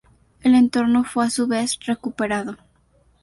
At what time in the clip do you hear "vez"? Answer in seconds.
1.45-1.77